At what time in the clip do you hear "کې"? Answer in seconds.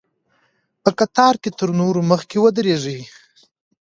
1.41-1.49